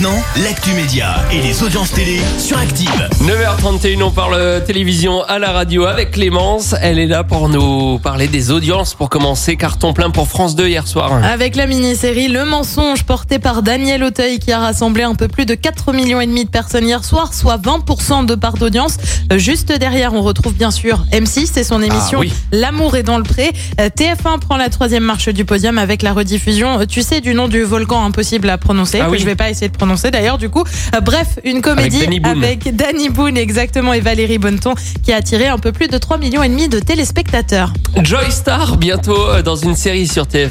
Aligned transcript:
Maintenant, 0.00 0.22
l'actu 0.42 0.72
média 0.72 1.16
et 1.30 1.42
les 1.42 1.62
audiences 1.62 1.92
télé 1.92 2.20
sur 2.38 2.56
Active. 2.56 2.88
9h31, 3.22 4.02
on 4.04 4.10
parle 4.10 4.64
télévision 4.64 5.22
à 5.24 5.38
la 5.38 5.52
radio 5.52 5.84
avec 5.84 6.12
Clémence. 6.12 6.74
Elle 6.80 6.98
est 6.98 7.06
là 7.06 7.22
pour 7.22 7.50
nous 7.50 7.98
parler 7.98 8.26
des 8.26 8.50
audiences 8.50 8.94
pour 8.94 9.10
commencer. 9.10 9.56
Carton 9.56 9.92
plein 9.92 10.08
pour 10.08 10.26
France 10.26 10.56
2 10.56 10.68
hier 10.68 10.86
soir. 10.88 11.12
Avec 11.22 11.54
la 11.54 11.66
mini-série 11.66 12.28
Le 12.28 12.46
mensonge 12.46 13.02
portée 13.02 13.38
par 13.38 13.60
Daniel 13.62 14.02
Auteuil 14.02 14.38
qui 14.38 14.52
a 14.52 14.58
rassemblé 14.60 15.02
un 15.02 15.14
peu 15.14 15.28
plus 15.28 15.44
de 15.44 15.54
4 15.54 15.92
millions 15.92 16.22
et 16.22 16.26
demi 16.26 16.46
de 16.46 16.50
personnes 16.50 16.86
hier 16.86 17.04
soir, 17.04 17.34
soit 17.34 17.58
20% 17.58 18.24
de 18.24 18.34
part 18.36 18.54
d'audience. 18.54 18.96
Euh, 19.30 19.36
Juste 19.36 19.70
derrière, 19.70 20.14
on 20.14 20.22
retrouve 20.22 20.54
bien 20.54 20.70
sûr 20.70 21.04
M6 21.12 21.58
et 21.58 21.64
son 21.64 21.82
émission 21.82 22.20
Ah 22.20 22.22
oui. 22.22 22.32
L'amour 22.52 22.96
est 22.96 23.02
dans 23.02 23.18
le 23.18 23.24
pré. 23.24 23.52
Euh, 23.78 23.90
TF1 23.90 24.38
prend 24.38 24.56
la 24.56 24.70
troisième 24.70 25.04
marche 25.04 25.28
du 25.28 25.44
podium 25.44 25.76
avec 25.76 26.00
la 26.00 26.14
rediffusion, 26.14 26.80
euh, 26.80 26.84
tu 26.86 27.02
sais, 27.02 27.20
du 27.20 27.34
nom 27.34 27.48
du 27.48 27.60
volcan 27.64 28.02
impossible 28.02 28.48
à 28.48 28.56
prononcer, 28.56 29.00
Ah 29.02 29.06
que 29.06 29.10
oui. 29.10 29.18
je 29.18 29.26
vais 29.26 29.34
pas 29.36 29.50
essayer 29.50 29.68
de 29.68 29.76
prononcer 29.76 29.89
d'ailleurs 30.10 30.38
du 30.38 30.48
coup. 30.48 30.64
Euh, 30.94 31.00
Bref, 31.00 31.38
une 31.44 31.60
comédie 31.62 32.00
Danny 32.00 32.20
Boone. 32.20 32.44
avec 32.44 32.74
Danny 32.76 33.08
Boone 33.08 33.36
exactement 33.36 33.92
et 33.92 34.00
Valérie 34.00 34.38
Bonneton 34.38 34.74
qui 35.02 35.12
a 35.12 35.16
attiré 35.16 35.46
un 35.48 35.58
peu 35.58 35.72
plus 35.72 35.88
de 35.88 35.98
3 35.98 36.18
millions 36.18 36.42
et 36.42 36.48
demi 36.48 36.68
de 36.68 36.78
téléspectateurs. 36.78 37.72
Joy 38.02 38.30
Star 38.30 38.76
bientôt 38.76 39.28
euh, 39.28 39.42
dans 39.42 39.56
une 39.56 39.74
série 39.74 40.06
sur 40.06 40.24
TF1. 40.24 40.50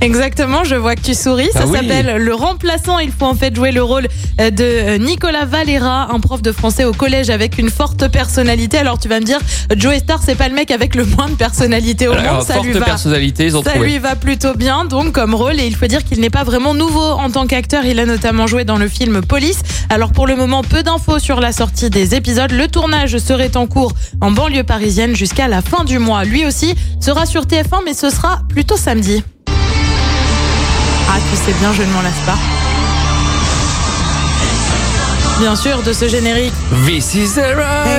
Exactement, 0.00 0.64
je 0.64 0.74
vois 0.74 0.96
que 0.96 1.02
tu 1.02 1.14
souris. 1.14 1.48
Ça 1.52 1.60
Ah 1.62 1.66
oui. 1.66 1.76
s'appelle 1.78 2.16
Le 2.16 2.34
Remplaçant. 2.34 2.98
Il 2.98 3.12
faut 3.12 3.26
en 3.26 3.34
fait 3.34 3.54
jouer 3.54 3.70
le 3.72 3.82
rôle 3.82 4.08
euh, 4.40 4.50
de 4.50 4.96
Nicolas 4.98 5.44
Valera, 5.44 6.08
un 6.12 6.20
prof 6.20 6.42
de 6.42 6.52
français 6.52 6.84
au 6.84 6.92
collège 6.92 7.30
avec 7.30 7.58
une 7.58 7.70
forte 7.70 8.08
personnalité. 8.08 8.78
Alors 8.78 8.98
tu 8.98 9.08
vas 9.08 9.20
me 9.20 9.24
dire, 9.24 9.38
Joey 9.76 9.98
Star, 10.00 10.20
c'est 10.24 10.34
pas 10.34 10.48
le 10.48 10.54
mec 10.54 10.70
avec 10.70 10.94
le 10.94 11.04
moins 11.04 11.28
de 11.28 11.34
personnalité 11.34 12.08
au 12.08 12.12
Alors, 12.12 12.34
monde. 12.34 12.42
Ça 12.42 12.58
lui 12.60 12.72
va. 12.72 12.80
personnalité, 12.84 13.46
ils 13.46 13.56
ont 13.56 13.62
Ça 13.62 13.70
trouvé. 13.72 13.86
lui 13.86 13.98
va 13.98 14.16
plutôt 14.16 14.54
bien 14.54 14.84
donc 14.84 15.12
comme 15.12 15.34
rôle 15.34 15.60
et 15.60 15.66
il 15.66 15.76
faut 15.76 15.86
dire 15.86 16.04
qu'il 16.04 16.20
n'est 16.20 16.30
pas 16.30 16.44
vraiment 16.44 16.74
nouveau 16.74 17.00
en 17.02 17.30
tant 17.30 17.46
qu'acteur. 17.46 17.84
Il 17.84 18.00
a 18.00 18.06
notamment 18.06 18.46
joué 18.46 18.64
dans 18.64 18.78
le 18.80 18.88
film 18.88 19.20
Police. 19.20 19.62
Alors 19.90 20.10
pour 20.10 20.26
le 20.26 20.34
moment, 20.34 20.62
peu 20.62 20.82
d'infos 20.82 21.18
sur 21.18 21.40
la 21.40 21.52
sortie 21.52 21.90
des 21.90 22.14
épisodes. 22.14 22.50
Le 22.50 22.66
tournage 22.66 23.18
serait 23.18 23.56
en 23.56 23.66
cours 23.66 23.92
en 24.20 24.30
banlieue 24.30 24.64
parisienne 24.64 25.14
jusqu'à 25.14 25.46
la 25.46 25.62
fin 25.62 25.84
du 25.84 25.98
mois. 25.98 26.24
Lui 26.24 26.44
aussi 26.44 26.74
sera 27.00 27.26
sur 27.26 27.44
TF1 27.44 27.82
mais 27.84 27.94
ce 27.94 28.10
sera 28.10 28.40
plutôt 28.48 28.76
samedi. 28.76 29.22
Ah, 29.48 31.18
tu 31.30 31.36
sais 31.36 31.52
bien, 31.60 31.72
je 31.72 31.82
ne 31.82 31.92
m'en 31.92 32.02
lasse 32.02 32.20
pas. 32.26 32.59
Bien 35.40 35.56
sûr, 35.56 35.82
de 35.82 35.92
ce 35.94 36.06
générique. 36.06 36.52
This 36.86 37.14
is 37.14 37.34
the. 37.34 37.40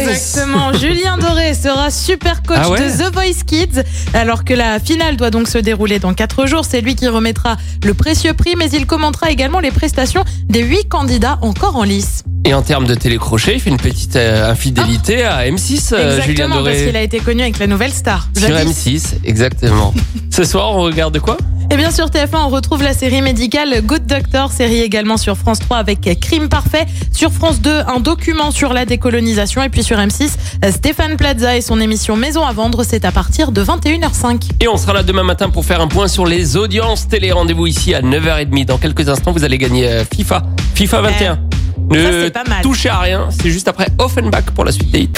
Exactement. 0.00 0.72
Julien 0.78 1.16
Doré 1.16 1.54
sera 1.54 1.90
super 1.90 2.42
coach 2.42 2.58
Ah 2.60 2.68
ouais 2.70 2.78
de 2.78 2.90
The 2.90 3.12
Voice 3.12 3.42
Kids. 3.46 3.82
Alors 4.12 4.44
que 4.44 4.52
la 4.52 4.78
finale 4.78 5.16
doit 5.16 5.30
donc 5.30 5.48
se 5.48 5.56
dérouler 5.56 5.98
dans 5.98 6.12
4 6.12 6.46
jours. 6.46 6.64
C'est 6.68 6.82
lui 6.82 6.94
qui 6.94 7.08
remettra 7.08 7.56
le 7.84 7.94
précieux 7.94 8.34
prix, 8.34 8.54
mais 8.56 8.68
il 8.70 8.86
commentera 8.86 9.30
également 9.30 9.60
les 9.60 9.70
prestations 9.70 10.24
des 10.48 10.62
8 10.62 10.88
candidats 10.90 11.38
encore 11.40 11.76
en 11.76 11.84
lice. 11.84 12.22
Et 12.44 12.52
en 12.54 12.60
termes 12.62 12.86
de 12.86 12.94
télécrochet, 12.94 13.54
il 13.54 13.60
fait 13.60 13.70
une 13.70 13.76
petite 13.78 14.16
euh, 14.16 14.50
infidélité 14.50 15.24
à 15.24 15.46
M6, 15.48 15.94
euh, 15.94 16.20
Julien 16.20 16.48
Ah. 16.52 16.54
Exactement, 16.54 16.54
parce 16.56 16.64
Doré. 16.76 16.86
qu'il 16.86 16.96
a 16.96 17.02
été 17.02 17.20
connu 17.20 17.42
avec 17.42 17.58
la 17.58 17.66
nouvelle 17.66 17.92
star. 17.92 18.28
Sur 18.36 18.48
Jadis. 18.48 18.72
M6, 18.86 19.02
exactement. 19.24 19.94
Ce 20.30 20.44
soir, 20.44 20.72
on 20.72 20.82
regarde 20.82 21.18
quoi? 21.20 21.38
Et 21.72 21.76
bien 21.78 21.90
sur 21.90 22.08
TF1, 22.08 22.36
on 22.36 22.48
retrouve 22.50 22.82
la 22.82 22.92
série 22.92 23.22
médicale 23.22 23.80
Good 23.82 24.04
Doctor, 24.04 24.52
série 24.52 24.82
également 24.82 25.16
sur 25.16 25.38
France 25.38 25.58
3 25.60 25.78
avec 25.78 26.20
Crime 26.20 26.50
Parfait. 26.50 26.84
Sur 27.14 27.32
France 27.32 27.62
2, 27.62 27.70
un 27.88 27.98
document 27.98 28.50
sur 28.50 28.74
la 28.74 28.84
décolonisation. 28.84 29.62
Et 29.62 29.70
puis 29.70 29.82
sur 29.82 29.96
M6, 29.96 30.32
Stéphane 30.70 31.16
Plaza 31.16 31.56
et 31.56 31.62
son 31.62 31.80
émission 31.80 32.14
Maison 32.14 32.44
à 32.44 32.52
vendre, 32.52 32.84
c'est 32.84 33.06
à 33.06 33.10
partir 33.10 33.52
de 33.52 33.64
21h05. 33.64 34.50
Et 34.60 34.68
on 34.68 34.76
sera 34.76 34.92
là 34.92 35.02
demain 35.02 35.22
matin 35.22 35.48
pour 35.48 35.64
faire 35.64 35.80
un 35.80 35.88
point 35.88 36.08
sur 36.08 36.26
les 36.26 36.58
audiences 36.58 37.08
télé. 37.08 37.32
Rendez-vous 37.32 37.66
ici 37.66 37.94
à 37.94 38.02
9h30. 38.02 38.66
Dans 38.66 38.76
quelques 38.76 39.08
instants, 39.08 39.32
vous 39.32 39.44
allez 39.44 39.56
gagner 39.56 39.88
euh, 39.88 40.04
FIFA. 40.04 40.42
FIFA 40.74 41.00
21. 41.00 41.34
ça, 41.34 41.38
ne 41.88 42.24
c'est 42.24 42.30
pas 42.32 42.44
mal. 42.44 42.60
touchez 42.62 42.90
à 42.90 42.98
rien. 42.98 43.28
C'est 43.30 43.50
juste 43.50 43.68
après 43.68 43.86
Offenbach 43.96 44.44
pour 44.54 44.66
la 44.66 44.72
suite 44.72 44.90
des 44.90 45.04
hits. 45.04 45.12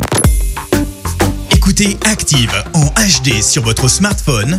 Écoutez 1.50 1.96
Active 2.04 2.52
en 2.74 2.84
HD 2.84 3.42
sur 3.42 3.64
votre 3.64 3.88
smartphone, 3.88 4.58